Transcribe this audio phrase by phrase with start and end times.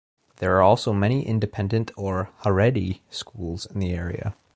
[0.37, 4.35] There are also many independent or Haredi schools in the area.